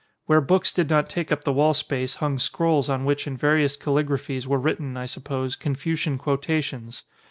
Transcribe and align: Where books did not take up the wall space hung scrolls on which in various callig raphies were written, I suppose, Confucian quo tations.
Where 0.25 0.41
books 0.41 0.73
did 0.73 0.89
not 0.89 1.11
take 1.11 1.31
up 1.31 1.43
the 1.43 1.53
wall 1.53 1.75
space 1.75 2.15
hung 2.15 2.39
scrolls 2.39 2.89
on 2.89 3.05
which 3.05 3.27
in 3.27 3.37
various 3.37 3.77
callig 3.77 4.07
raphies 4.07 4.47
were 4.47 4.57
written, 4.57 4.97
I 4.97 5.05
suppose, 5.05 5.55
Confucian 5.55 6.17
quo 6.17 6.37
tations. 6.39 7.03